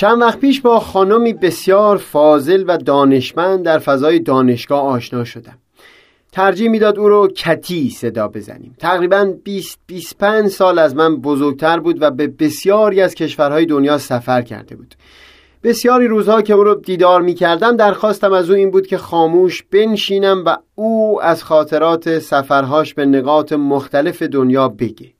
چند 0.00 0.20
وقت 0.20 0.38
پیش 0.38 0.60
با 0.60 0.80
خانمی 0.80 1.32
بسیار 1.32 1.96
فاضل 1.96 2.64
و 2.66 2.76
دانشمند 2.76 3.64
در 3.64 3.78
فضای 3.78 4.18
دانشگاه 4.18 4.82
آشنا 4.82 5.24
شدم. 5.24 5.58
ترجیح 6.32 6.68
می‌داد 6.68 6.98
او 6.98 7.08
رو 7.08 7.28
کتی 7.28 7.90
صدا 7.90 8.28
بزنیم. 8.28 8.76
تقریبا 8.78 9.34
20 9.44 9.78
25 9.86 10.48
سال 10.48 10.78
از 10.78 10.96
من 10.96 11.16
بزرگتر 11.16 11.80
بود 11.80 12.02
و 12.02 12.10
به 12.10 12.26
بسیاری 12.26 13.00
از 13.00 13.14
کشورهای 13.14 13.66
دنیا 13.66 13.98
سفر 13.98 14.42
کرده 14.42 14.76
بود. 14.76 14.94
بسیاری 15.62 16.06
روزها 16.06 16.42
که 16.42 16.54
او 16.54 16.64
رو 16.64 16.74
دیدار 16.74 17.22
می 17.22 17.34
کردم 17.34 17.76
درخواستم 17.76 18.32
از 18.32 18.50
او 18.50 18.56
این 18.56 18.70
بود 18.70 18.86
که 18.86 18.98
خاموش 18.98 19.62
بنشینم 19.62 20.42
و 20.46 20.56
او 20.74 21.22
از 21.22 21.44
خاطرات 21.44 22.18
سفرهاش 22.18 22.94
به 22.94 23.06
نقاط 23.06 23.52
مختلف 23.52 24.22
دنیا 24.22 24.68
بگه. 24.68 25.19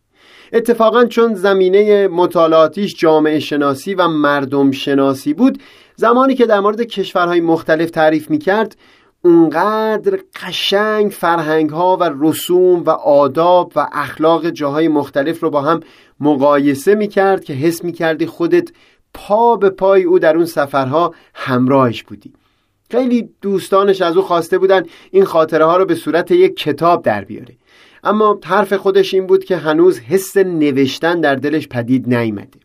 اتفاقا 0.52 1.04
چون 1.04 1.34
زمینه 1.34 2.08
مطالعاتیش 2.08 2.94
جامعه 2.98 3.38
شناسی 3.38 3.94
و 3.94 4.08
مردم 4.08 4.70
شناسی 4.70 5.34
بود 5.34 5.58
زمانی 5.96 6.34
که 6.34 6.46
در 6.46 6.60
مورد 6.60 6.82
کشورهای 6.82 7.40
مختلف 7.40 7.90
تعریف 7.90 8.30
می 8.30 8.38
کرد 8.38 8.76
اونقدر 9.24 10.18
قشنگ 10.42 11.10
فرهنگ 11.10 11.70
ها 11.70 11.96
و 11.96 12.10
رسوم 12.20 12.82
و 12.82 12.90
آداب 12.90 13.72
و 13.76 13.86
اخلاق 13.92 14.50
جاهای 14.50 14.88
مختلف 14.88 15.40
رو 15.40 15.50
با 15.50 15.62
هم 15.62 15.80
مقایسه 16.20 16.94
می 16.94 17.08
کرد 17.08 17.44
که 17.44 17.52
حس 17.52 17.84
می 17.84 17.92
کردی 17.92 18.26
خودت 18.26 18.68
پا 19.14 19.56
به 19.56 19.70
پای 19.70 20.02
او 20.02 20.18
در 20.18 20.36
اون 20.36 20.46
سفرها 20.46 21.14
همراهش 21.34 22.02
بودی. 22.02 22.32
خیلی 22.90 23.28
دوستانش 23.42 24.02
از 24.02 24.16
او 24.16 24.22
خواسته 24.22 24.58
بودن 24.58 24.82
این 25.10 25.24
خاطره 25.24 25.64
ها 25.64 25.76
رو 25.76 25.84
به 25.84 25.94
صورت 25.94 26.30
یک 26.30 26.56
کتاب 26.56 27.02
در 27.02 27.24
بیاره. 27.24 27.54
اما 28.04 28.40
حرف 28.44 28.72
خودش 28.72 29.14
این 29.14 29.26
بود 29.26 29.44
که 29.44 29.56
هنوز 29.56 30.00
حس 30.00 30.36
نوشتن 30.36 31.20
در 31.20 31.34
دلش 31.34 31.68
پدید 31.68 32.14
نیامده. 32.14 32.60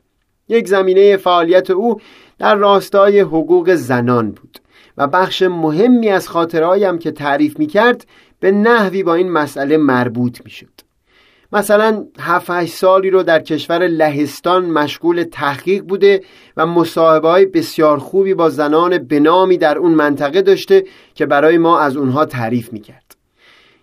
یک 0.50 0.68
زمینه 0.68 1.18
فعالیت 1.18 1.70
او 1.70 2.02
در 2.40 2.56
راستای 2.56 3.20
حقوق 3.20 3.76
زنان 3.76 4.32
بود 4.32 4.60
و 4.98 5.08
بخش 5.08 5.42
مهمی 5.42 6.10
از 6.10 6.30
خاطرهایم 6.30 6.98
که 6.98 7.12
تعریف 7.12 7.60
می 7.60 7.68
کرد 7.68 8.06
به 8.40 8.52
نحوی 8.52 9.04
با 9.04 9.16
این 9.16 9.32
مسئله 9.32 9.78
مربوط 9.78 10.42
می 10.46 10.52
شد 10.52 10.86
مثلا 11.52 12.06
7 12.20 12.66
سالی 12.66 13.10
رو 13.10 13.24
در 13.24 13.40
کشور 13.40 13.88
لهستان 13.88 14.66
مشغول 14.66 15.24
تحقیق 15.24 15.84
بوده 15.84 16.22
و 16.58 16.66
مصاحبه 16.66 17.28
های 17.30 17.46
بسیار 17.46 18.00
خوبی 18.00 18.34
با 18.34 18.50
زنان 18.50 18.98
بنامی 18.98 19.58
در 19.58 19.78
اون 19.78 19.92
منطقه 19.92 20.42
داشته 20.42 20.84
که 21.14 21.26
برای 21.26 21.58
ما 21.58 21.80
از 21.80 21.98
اونها 21.98 22.26
تعریف 22.26 22.74
می 22.74 22.80
کرد 22.80 23.05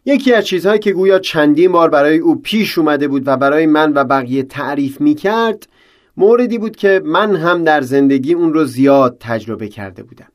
یکی 0.04 0.34
از 0.34 0.46
چیزهایی 0.46 0.78
که 0.78 0.92
گویا 0.92 1.18
چندین 1.18 1.72
بار 1.72 1.90
برای 1.90 2.18
او 2.18 2.40
پیش 2.42 2.78
اومده 2.78 3.08
بود 3.08 3.22
و 3.26 3.36
برای 3.36 3.66
من 3.66 3.92
و 3.94 4.04
بقیه 4.04 4.42
تعریف 4.42 5.00
می 5.00 5.14
کرد 5.14 5.68
موردی 6.16 6.58
بود 6.58 6.76
که 6.76 7.02
من 7.04 7.36
هم 7.36 7.64
در 7.64 7.80
زندگی 7.80 8.34
اون 8.34 8.54
رو 8.54 8.64
زیاد 8.64 9.16
تجربه 9.20 9.68
کرده 9.68 10.02
بودم. 10.02 10.28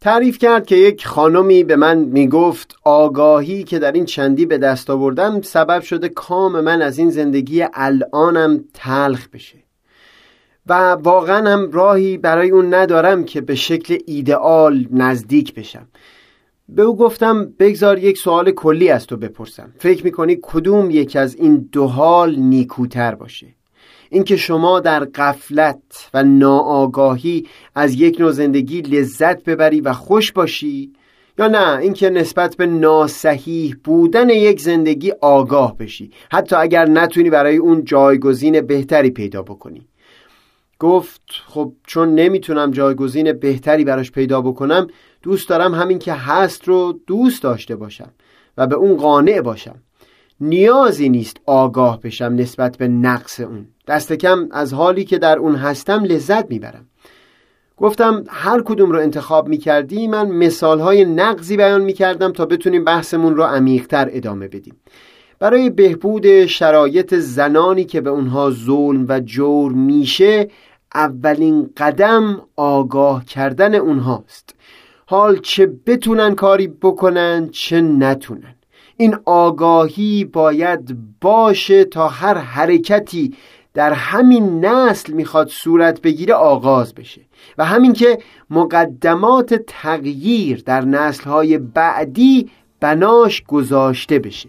تعریف 0.00 0.38
کرد 0.38 0.66
که 0.66 0.76
یک 0.76 1.06
خانمی 1.06 1.64
به 1.64 1.76
من 1.76 1.98
می‌گفت 1.98 2.76
آگاهی 2.84 3.64
که 3.64 3.78
در 3.78 3.92
این 3.92 4.04
چندی 4.04 4.46
به 4.46 4.58
دست 4.58 4.90
آوردم 4.90 5.42
سبب 5.42 5.82
شده 5.82 6.08
کام 6.08 6.60
من 6.60 6.82
از 6.82 6.98
این 6.98 7.10
زندگی 7.10 7.64
الانم 7.74 8.64
تلخ 8.74 9.28
بشه 9.28 9.58
و 10.66 10.92
واقعا 10.92 11.50
هم 11.50 11.70
راهی 11.70 12.18
برای 12.18 12.50
اون 12.50 12.74
ندارم 12.74 13.24
که 13.24 13.40
به 13.40 13.54
شکل 13.54 13.98
ایدئال 14.06 14.86
نزدیک 14.90 15.54
بشم. 15.54 15.88
به 16.68 16.82
او 16.82 16.96
گفتم 16.96 17.52
بگذار 17.58 17.98
یک 17.98 18.18
سوال 18.18 18.50
کلی 18.50 18.88
از 18.88 19.06
تو 19.06 19.16
بپرسم. 19.16 19.72
فکر 19.78 20.04
می‌کنی 20.04 20.38
کدوم 20.42 20.90
یک 20.90 21.16
از 21.16 21.34
این 21.34 21.68
دو 21.72 21.86
حال 21.86 22.36
نیکوتر 22.36 23.14
باشه؟ 23.14 23.46
اینکه 24.10 24.36
شما 24.36 24.80
در 24.80 25.04
قفلت 25.04 26.10
و 26.14 26.22
ناآگاهی 26.22 27.46
از 27.74 27.94
یک 27.94 28.20
نوع 28.20 28.32
زندگی 28.32 28.80
لذت 28.80 29.44
ببری 29.44 29.80
و 29.80 29.92
خوش 29.92 30.32
باشی 30.32 30.92
یا 31.38 31.48
نه 31.48 31.78
اینکه 31.78 32.10
نسبت 32.10 32.56
به 32.56 32.66
ناسحیح 32.66 33.76
بودن 33.84 34.28
یک 34.28 34.60
زندگی 34.60 35.12
آگاه 35.20 35.76
بشی 35.76 36.10
حتی 36.32 36.56
اگر 36.56 36.88
نتونی 36.88 37.30
برای 37.30 37.56
اون 37.56 37.84
جایگزین 37.84 38.60
بهتری 38.60 39.10
پیدا 39.10 39.42
بکنی. 39.42 39.86
گفت 40.78 41.22
خب 41.46 41.72
چون 41.86 42.14
نمی‌تونم 42.14 42.70
جایگزین 42.70 43.32
بهتری 43.32 43.84
براش 43.84 44.12
پیدا 44.12 44.40
بکنم 44.40 44.86
دوست 45.24 45.48
دارم 45.48 45.74
همین 45.74 45.98
که 45.98 46.12
هست 46.12 46.68
رو 46.68 47.00
دوست 47.06 47.42
داشته 47.42 47.76
باشم 47.76 48.10
و 48.56 48.66
به 48.66 48.74
اون 48.74 48.96
قانع 48.96 49.40
باشم. 49.40 49.74
نیازی 50.40 51.08
نیست 51.08 51.36
آگاه 51.46 52.00
بشم 52.00 52.34
نسبت 52.34 52.76
به 52.76 52.88
نقص 52.88 53.40
اون. 53.40 53.66
دست 53.86 54.12
کم 54.12 54.48
از 54.50 54.74
حالی 54.74 55.04
که 55.04 55.18
در 55.18 55.38
اون 55.38 55.54
هستم 55.54 56.04
لذت 56.04 56.50
می‌برم. 56.50 56.86
گفتم 57.76 58.24
هر 58.28 58.62
کدوم 58.62 58.90
رو 58.90 59.00
انتخاب 59.00 59.48
می‌کردی 59.48 60.08
من 60.08 60.28
مثالهای 60.28 61.04
نقضی 61.04 61.56
بیان 61.56 61.82
می‌کردم 61.82 62.32
تا 62.32 62.46
بتونیم 62.46 62.84
بحثمون 62.84 63.36
رو 63.36 63.42
عمیقتر 63.42 64.08
ادامه 64.12 64.48
بدیم. 64.48 64.76
برای 65.38 65.70
بهبود 65.70 66.46
شرایط 66.46 67.14
زنانی 67.14 67.84
که 67.84 68.00
به 68.00 68.10
اونها 68.10 68.50
ظلم 68.50 69.06
و 69.08 69.20
جور 69.20 69.72
میشه 69.72 70.48
اولین 70.94 71.70
قدم 71.76 72.42
آگاه 72.56 73.24
کردن 73.24 73.74
اونهاست. 73.74 74.53
حال 75.06 75.38
چه 75.38 75.66
بتونن 75.86 76.34
کاری 76.34 76.68
بکنن 76.68 77.48
چه 77.52 77.80
نتونن. 77.80 78.54
این 78.96 79.16
آگاهی 79.24 80.24
باید 80.24 80.96
باشه 81.20 81.84
تا 81.84 82.08
هر 82.08 82.38
حرکتی 82.38 83.34
در 83.74 83.92
همین 83.92 84.64
نسل 84.64 85.12
می‌خواد 85.12 85.48
صورت 85.48 86.00
بگیره 86.00 86.34
آغاز 86.34 86.94
بشه 86.94 87.20
و 87.58 87.64
همین 87.64 87.92
که 87.92 88.18
مقدمات 88.50 89.54
تغییر 89.54 90.62
در 90.66 90.84
نسلهای 90.84 91.58
بعدی 91.58 92.50
بناش 92.80 93.42
گذاشته 93.42 94.18
بشه. 94.18 94.48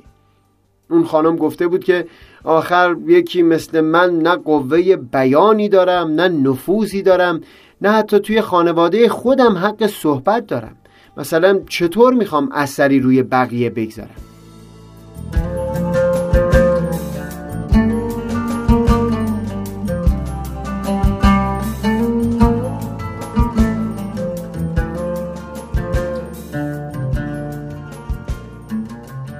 اون 0.89 1.03
خانم 1.03 1.35
گفته 1.35 1.67
بود 1.67 1.83
که 1.83 2.07
آخر 2.44 2.95
یکی 3.07 3.44
مثل 3.44 3.81
من 3.81 4.19
نه 4.19 4.35
قوه 4.35 4.95
بیانی 4.95 5.69
دارم 5.69 6.11
نه 6.11 6.27
نفوذی 6.27 7.01
دارم. 7.01 7.41
نه 7.85 7.91
حتی 7.91 8.19
توی 8.19 8.41
خانواده 8.41 9.09
خودم 9.09 9.57
حق 9.57 9.88
صحبت 9.88 10.47
دارم. 10.47 10.75
مثلا 11.18 11.59
چطور 11.69 12.13
می‌خوام 12.13 12.50
اثری 12.51 13.00
روی 13.00 13.23
بقیه 13.23 13.69
بگذارم؟ 13.69 14.09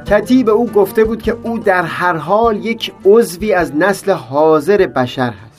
کتی 0.08 0.44
به 0.44 0.52
او 0.52 0.68
گفته 0.68 1.04
بود 1.04 1.22
که 1.22 1.38
او 1.44 1.60
در 1.60 1.84
هر 1.84 2.16
حال 2.16 2.66
یک 2.66 2.94
عضوی 3.06 3.54
از 3.54 3.76
نسل 3.76 4.12
حاضر 4.12 4.78
بشر 4.88 5.34
هست. 5.34 5.55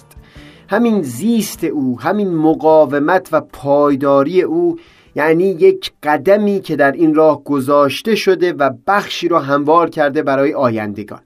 همین 0.69 1.03
زیست 1.03 1.65
او 1.65 2.01
همین 2.01 2.35
مقاومت 2.35 3.29
و 3.33 3.41
پایداری 3.41 4.43
او 4.43 4.79
یعنی 5.15 5.45
یک 5.45 5.93
قدمی 6.03 6.61
که 6.61 6.77
در 6.77 6.93
این 6.93 7.15
راه 7.15 7.45
گذاشته 7.45 8.15
شده 8.15 8.53
و 8.53 8.71
بخشی 8.87 9.29
را 9.29 9.41
هموار 9.41 9.91
کرده 9.91 10.23
برای 10.23 10.55
آیندگان. 10.55 11.21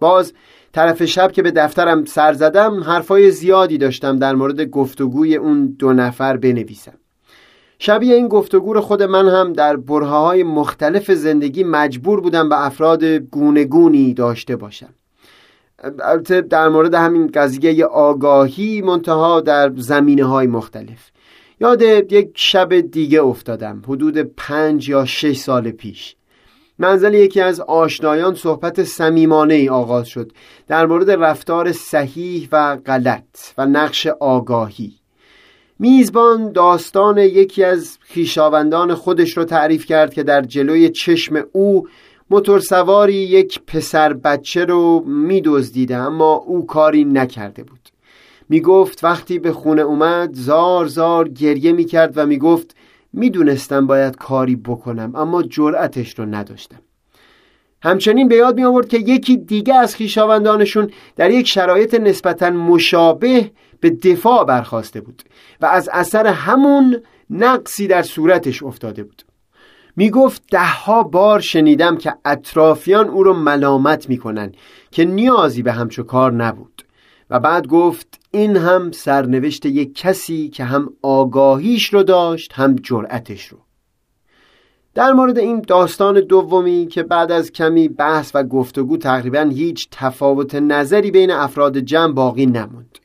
باز 0.00 0.32
طرف 0.72 1.04
شب 1.04 1.32
که 1.32 1.42
به 1.42 1.50
دفترم 1.50 2.04
سر 2.04 2.32
زدم 2.32 2.82
حرفای 2.82 3.30
زیادی 3.30 3.78
داشتم 3.78 4.18
در 4.18 4.34
مورد 4.34 4.60
گفتگوی 4.60 5.36
اون 5.36 5.66
دو 5.78 5.92
نفر 5.92 6.36
بنویسم. 6.36 6.94
شبیه 7.78 8.14
این 8.14 8.28
گفتگو 8.28 8.80
خود 8.80 9.02
من 9.02 9.28
هم 9.28 9.52
در 9.52 9.76
برهه 9.76 10.08
های 10.08 10.42
مختلف 10.42 11.10
زندگی 11.10 11.64
مجبور 11.64 12.20
بودم 12.20 12.48
به 12.48 12.66
افراد 12.66 13.04
گونگونی 13.04 14.14
داشته 14.14 14.56
باشم. 14.56 14.94
البته 15.78 16.40
در 16.40 16.68
مورد 16.68 16.94
همین 16.94 17.26
قضیه 17.26 17.84
آگاهی 17.84 18.82
منتها 18.82 19.40
در 19.40 19.72
زمینه 19.76 20.24
های 20.24 20.46
مختلف. 20.46 21.10
یاد 21.60 21.82
یک 21.82 22.30
شب 22.34 22.80
دیگه 22.80 23.22
افتادم 23.22 23.82
حدود 23.88 24.18
پنج 24.18 24.88
یا 24.88 25.04
شش 25.04 25.36
سال 25.36 25.70
پیش. 25.70 26.16
منزل 26.78 27.14
یکی 27.14 27.40
از 27.40 27.60
آشنایان 27.60 28.34
صحبت 28.34 28.82
سمیمانه 28.82 29.54
ای 29.54 29.68
آغاز 29.68 30.06
شد 30.06 30.32
در 30.68 30.86
مورد 30.86 31.10
رفتار 31.10 31.72
صحیح 31.72 32.48
و 32.52 32.76
غلط 32.76 33.38
و 33.58 33.66
نقش 33.66 34.06
آگاهی. 34.06 34.92
میزبان 35.78 36.52
داستان 36.52 37.18
یکی 37.18 37.64
از 37.64 37.98
خیشاوندان 38.00 38.94
خودش 38.94 39.36
رو 39.36 39.44
تعریف 39.44 39.86
کرد 39.86 40.14
که 40.14 40.22
در 40.22 40.42
جلوی 40.42 40.90
چشم 40.90 41.44
او 41.52 41.88
موتورسواری 42.30 43.14
یک 43.14 43.60
پسر 43.66 44.12
بچه 44.12 44.64
رو 44.64 45.04
میدزدیده 45.06 45.96
اما 45.96 46.34
او 46.34 46.66
کاری 46.66 47.04
نکرده 47.04 47.62
بود. 47.64 47.88
می‌گفت 48.48 49.04
وقتی 49.04 49.38
به 49.38 49.52
خونه 49.52 49.82
اومد 49.82 50.30
زار 50.34 50.86
زار 50.86 51.28
گریه 51.28 51.72
می‌کرد 51.72 52.12
و 52.18 52.26
می‌گفت 52.26 52.76
می‌دونستم 53.12 53.86
باید 53.86 54.16
کاری 54.16 54.56
بکنم 54.56 55.16
اما 55.16 55.42
جرأتش 55.42 56.18
رو 56.18 56.26
نداشتم. 56.26 56.80
همچنین 57.82 58.28
به 58.28 58.34
یاد 58.36 58.56
می 58.56 58.64
آورد 58.64 58.88
که 58.88 58.98
یکی 58.98 59.36
دیگه 59.36 59.74
از 59.74 59.96
خیشاوندانشون 59.96 60.90
در 61.16 61.30
یک 61.30 61.48
شرایط 61.48 61.94
نسبتا 61.94 62.50
مشابه 62.50 63.50
به 63.80 63.90
دفاع 63.90 64.44
برخواسته 64.44 65.00
بود 65.00 65.22
و 65.60 65.66
از 65.66 65.88
اثر 65.92 66.26
همون 66.26 67.02
نقصی 67.30 67.86
در 67.86 68.02
صورتش 68.02 68.62
افتاده 68.62 69.02
بود. 69.02 69.23
می 69.96 70.10
گفت 70.10 70.42
دهها 70.50 71.02
بار 71.02 71.40
شنیدم 71.40 71.96
که 71.96 72.14
اطرافیان 72.24 73.08
او 73.08 73.22
رو 73.22 73.32
ملامت 73.32 74.08
می‌کنن 74.08 74.52
که 74.90 75.04
نیازی 75.04 75.62
به 75.62 75.72
همچو 75.72 76.02
کار 76.02 76.32
نبود. 76.32 76.82
و 77.30 77.40
بعد 77.40 77.66
گفت 77.66 78.20
این 78.30 78.56
هم 78.56 78.92
سرنوشت 78.92 79.66
یک 79.66 79.94
کسی 79.94 80.48
که 80.48 80.64
هم 80.64 80.90
آگاهیش 81.02 81.94
رو 81.94 82.02
داشت 82.02 82.52
هم 82.52 82.76
جرأتش 82.76 83.46
رو. 83.46 83.58
در 84.94 85.12
مورد 85.12 85.38
این 85.38 85.60
داستان 85.60 86.20
دومی 86.20 86.86
که 86.86 87.02
بعد 87.02 87.32
از 87.32 87.52
کمی 87.52 87.88
بحث 87.88 88.30
و 88.34 88.42
گفتگو 88.42 88.96
تقریبا 88.96 89.50
هیچ 89.54 89.88
تفاوت 89.90 90.54
نظری 90.54 91.10
بین 91.10 91.30
افراد 91.30 91.78
جمع 91.78 92.12
باقی 92.12 92.46
نموند. 92.46 92.98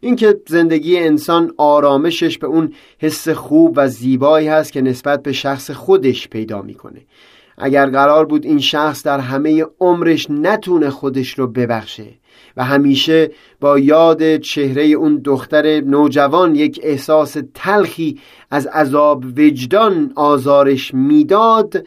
اینکه 0.00 0.40
زندگی 0.48 0.98
انسان 0.98 1.52
آرامشش 1.56 2.38
به 2.38 2.46
اون 2.46 2.72
حس 2.98 3.28
خوب 3.28 3.74
و 3.76 3.88
زیبایی 3.88 4.48
هست 4.48 4.72
که 4.72 4.80
نسبت 4.80 5.22
به 5.22 5.32
شخص 5.32 5.70
خودش 5.70 6.28
پیدا 6.28 6.62
می‌کنه. 6.62 7.00
اگر 7.58 7.90
قرار 7.90 8.24
بود 8.24 8.46
این 8.46 8.58
شخص 8.58 9.02
در 9.02 9.20
همه 9.20 9.64
عمرش 9.80 10.30
نتونه 10.30 10.90
خودش 10.90 11.38
رو 11.38 11.46
ببخشه 11.46 12.06
و 12.56 12.64
همیشه 12.64 13.30
با 13.60 13.78
یاد 13.78 14.36
چهره 14.36 14.82
اون 14.82 15.16
دختر 15.16 15.80
نوجوان 15.80 16.54
یک 16.54 16.80
احساس 16.82 17.36
تلخی 17.54 18.20
از 18.50 18.66
عذاب 18.66 19.24
وجدان 19.36 20.12
آزارش 20.16 20.94
می‌داد 20.94 21.86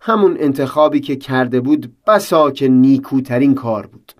همون 0.00 0.36
انتخابی 0.40 1.00
که 1.00 1.16
کرده 1.16 1.60
بود 1.60 1.92
بسا 2.06 2.50
که 2.50 2.68
نیکوترین 2.68 3.54
کار 3.54 3.86
بود. 3.86 4.12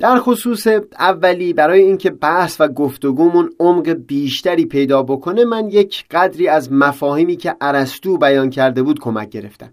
در 0.00 0.18
خصوص 0.18 0.66
اولی 0.98 1.52
برای 1.52 1.82
اینکه 1.82 2.10
بحث 2.10 2.60
و 2.60 2.68
گفتگومون 2.68 3.50
عمق 3.60 3.88
بیشتری 3.88 4.66
پیدا 4.66 5.02
بکنه 5.02 5.44
من 5.44 5.68
یک 5.68 6.04
قدری 6.10 6.48
از 6.48 6.72
مفاهیمی 6.72 7.36
که 7.36 7.56
ارسطو 7.60 8.18
بیان 8.18 8.50
کرده 8.50 8.82
بود 8.82 9.00
کمک 9.00 9.28
گرفتم. 9.28 9.72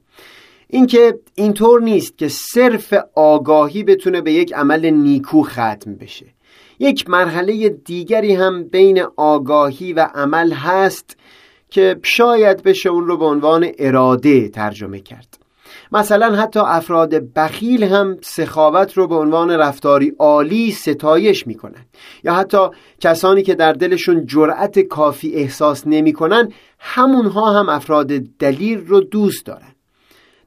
اینکه 0.67 1.19
اینطور 1.35 1.81
نیست 1.81 2.17
که 2.17 2.27
صرف 2.27 2.93
آگاهی 3.15 3.83
بتونه 3.83 4.21
به 4.21 4.33
یک 4.33 4.53
عمل 4.53 4.85
نیکو 4.85 5.43
ختم 5.43 5.95
بشه. 5.99 6.25
یک 6.79 7.09
مرحله 7.09 7.69
دیگری 7.69 8.33
هم 8.33 8.63
بین 8.63 9.03
آگاهی 9.17 9.93
و 9.93 10.09
عمل 10.15 10.51
هست 10.51 11.17
که 11.69 11.99
شاید 12.03 12.63
بشه 12.63 12.89
اون 12.89 13.07
رو 13.07 13.17
به 13.17 13.25
عنوان 13.25 13.71
اراده 13.79 14.49
ترجمه 14.49 14.99
کرد. 14.99 15.36
مثلا 15.91 16.35
حتی 16.35 16.59
افراد 16.59 17.33
بخیل 17.33 17.83
هم 17.83 18.17
سخاوت 18.21 18.93
رو 18.93 19.07
به 19.07 19.15
عنوان 19.15 19.51
رفتاری 19.51 20.13
عالی 20.19 20.71
ستایش 20.71 21.47
می‌کنن. 21.47 21.85
یا 22.23 22.33
حتی 22.33 22.57
کسانی 22.99 23.43
که 23.43 23.55
در 23.55 23.73
دلشون 23.73 24.25
جرأت 24.25 24.79
کافی 24.79 25.33
احساس 25.33 25.87
نمی‌کنن 25.87 26.51
همونها 26.79 27.59
هم 27.59 27.69
افراد 27.69 28.07
دلیل 28.39 28.87
رو 28.87 28.99
دوست 28.99 29.45
دارن. 29.45 29.71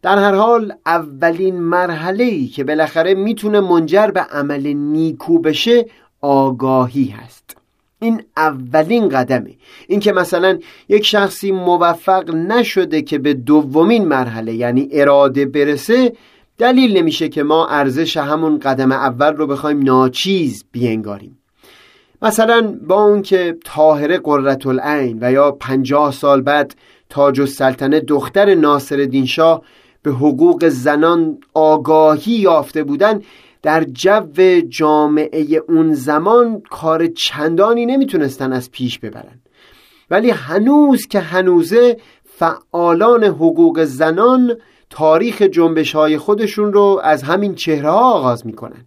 در 0.03 0.19
هر 0.19 0.35
حال 0.35 0.73
اولین 0.87 1.61
مرحله 1.61 2.25
ای 2.25 2.47
که 2.47 2.65
بالاخره 2.65 3.15
می‌تونه 3.15 3.61
منجر 3.61 4.07
به 4.07 4.21
عمل 4.21 4.67
نیکو 4.67 5.39
بشه 5.39 5.87
آگاهی 6.21 7.07
هست. 7.07 7.60
این 8.01 8.23
اولین 8.37 9.09
قدمه. 9.09 9.51
اینکه 9.89 10.13
مثلا 10.13 10.59
یک 10.89 11.07
شخصی 11.07 11.53
موفق 11.53 12.35
نشده 12.35 13.03
که 13.03 13.19
به 13.19 13.35
دومین 13.35 14.09
مرحله 14.09 14.55
یعنی 14.55 14.89
اراده 14.93 15.47
برسه 15.47 16.13
دلیل 16.59 16.97
نمیشه 16.97 17.29
که 17.29 17.43
ما 17.43 17.67
ارزش 17.67 18.17
همون 18.17 18.59
قدم 18.59 18.93
اول 18.93 19.37
رو 19.37 19.47
بخوایم 19.47 19.83
ناچیز 19.83 20.65
بینگاریم 20.73 21.39
مثلا 22.23 22.79
با 22.89 23.05
اون 23.05 23.23
که 23.23 23.57
طاهره 23.65 24.19
قررت 24.19 24.67
العین 24.67 25.19
و 25.21 25.33
یا 25.33 25.51
پنجاه 25.51 26.13
سال 26.13 26.41
بعد 26.41 26.75
تاج 27.09 27.41
السلطنه 27.41 28.01
دختر 28.01 28.55
ناصر 28.55 29.25
شاه 29.27 29.63
به 30.03 30.11
حقوق 30.11 30.69
زنان 30.69 31.39
آگاهی 31.55 32.33
یافته 32.33 32.85
بودن 32.85 33.21
در 33.63 33.85
جو 33.85 34.61
جامعه 34.69 35.63
اون 35.69 35.95
زمان 35.95 36.63
کار 36.71 37.07
چندانی 37.07 37.87
نمی‌تونستن 37.87 38.53
از 38.53 38.71
پیش 38.71 38.99
ببرن. 38.99 39.41
ولی 40.11 40.31
هنوز 40.31 41.07
که 41.07 41.21
هنوزه 41.21 41.97
فعالان 42.25 43.25
حقوق 43.25 43.85
زنان 43.85 44.57
تاریخ 44.91 45.43
جنبش 45.43 45.95
های 45.95 46.19
خودشون 46.19 46.73
رو 46.73 47.01
از 47.05 47.23
همین 47.23 47.55
چهره 47.55 47.91
ها 47.91 48.13
آغاز 48.13 48.47
می‌کنن 48.47 48.87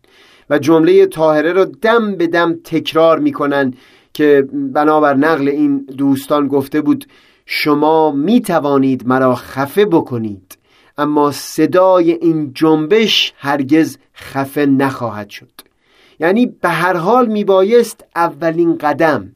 و 0.49 0.59
جمله 0.59 1.05
طاهره 1.05 1.53
رو 1.53 1.65
دم 1.65 2.15
به 2.15 2.27
دم 2.27 2.55
تکرار 2.63 3.19
می‌کنن 3.19 3.73
که 4.13 4.47
بنابر 4.51 5.13
نقل 5.13 5.47
این 5.47 5.77
دوستان 5.97 6.47
گفته 6.47 6.81
بود 6.81 7.05
شما 7.45 8.11
می 8.11 8.41
توانید 8.41 9.07
مرا 9.07 9.35
خفه 9.35 9.85
بکنید. 9.85 10.57
اما 10.97 11.31
صدای 11.31 12.11
این 12.11 12.51
جنبش 12.53 13.33
هرگز 13.37 13.97
خفه 14.15 14.65
نخواهد 14.65 15.29
شد. 15.29 15.51
یعنی 16.19 16.45
به 16.45 16.69
هر 16.69 16.97
حال 16.97 17.27
میبایست 17.27 18.05
اولین 18.15 18.77
قدم 18.77 19.35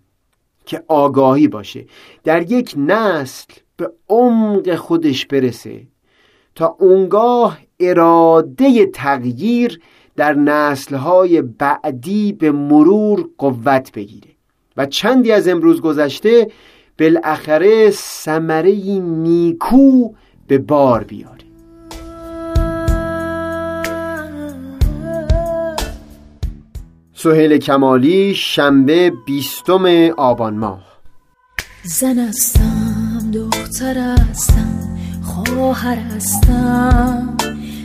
که 0.66 0.84
آگاهی 0.88 1.48
باشه. 1.48 1.86
در 2.24 2.52
یک 2.52 2.74
نسل 2.78 3.54
به 3.78 3.92
عمق 4.10 4.76
خودش 4.76 5.26
برسه 5.26 5.82
تا 6.56 6.76
اونگاه 6.80 7.58
اراده 7.80 8.86
تغییر 8.86 9.80
در 10.16 10.34
نسلهای 10.34 11.42
بعدی 11.42 12.34
به 12.34 12.52
مرور 12.52 13.30
قوت 13.38 13.92
بگیره. 13.92 14.30
و 14.78 14.86
چندی 14.86 15.32
از 15.32 15.48
امروز 15.48 15.82
گذشته 15.82 16.52
بالاخره 17.00 17.92
ثمره 17.92 19.00
نیکو 19.00 20.14
به 20.48 20.58
بار 20.58 21.04
بیاره. 21.04 21.47
سهیل 27.20 27.58
کمالی 27.58 28.36
شنبه 28.36 29.12
بیستم 29.26 29.86
آبان 30.18 30.58
ماه. 30.58 30.80
زن 31.84 32.20
هستم 32.20 33.32
دختر 33.34 33.98
هستم 33.98 34.98
خواهر 35.24 35.96
هستم 35.96 37.38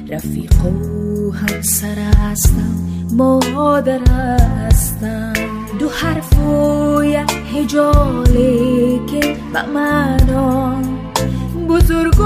رفیق 0.08 0.64
و 0.64 1.30
همسر 1.30 1.94
هستم 1.94 2.74
مادر 3.12 4.00
هستم. 4.10 5.32
دو 5.78 5.88
حرف 5.88 6.38
و 6.38 7.04
یه 7.04 7.26
هجاله 7.54 9.06
که 9.06 9.36
معنا 9.74 10.82
بزرگ 11.68 12.20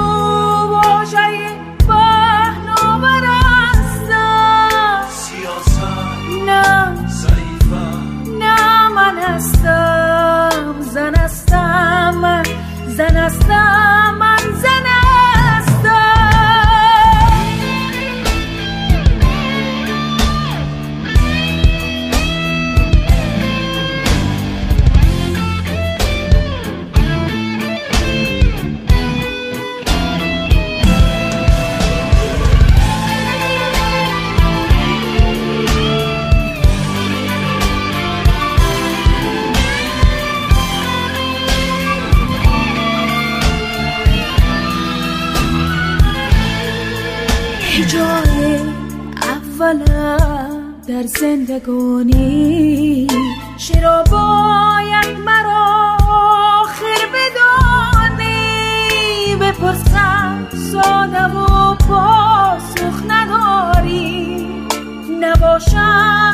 جای 47.85 48.61
اولم 49.23 50.75
در 50.89 51.03
زندگانی. 51.03 53.07
چرا 53.57 54.05
باید 54.11 55.19
مرا 55.25 55.97
آخر 56.63 56.99
بدانی؟ 57.15 58.37
بپرسم 59.41 60.47
ساده 60.73 61.25
و 61.25 61.75
پاسخ 61.75 63.03
نداری. 63.09 64.47
نباشم 65.21 66.26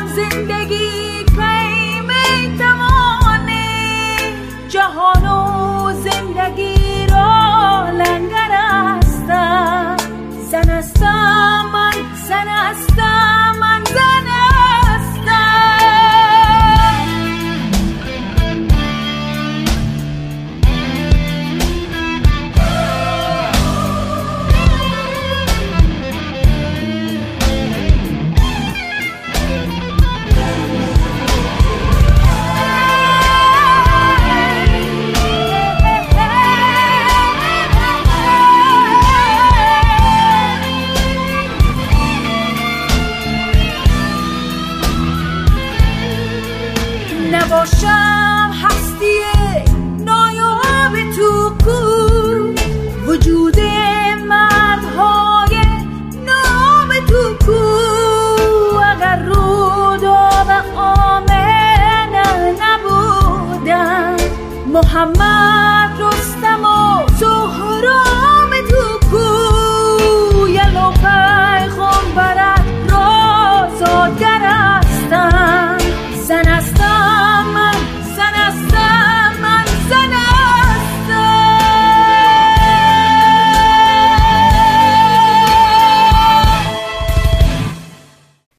mamá. 65.05 65.62